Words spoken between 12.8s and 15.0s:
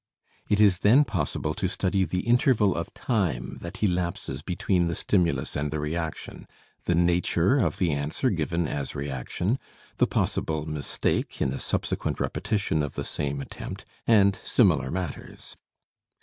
of the same attempt, and similar